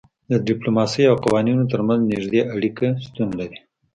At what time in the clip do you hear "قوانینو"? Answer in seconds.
1.25-1.63